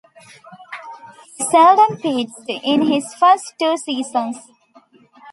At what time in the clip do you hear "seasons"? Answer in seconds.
3.77-4.35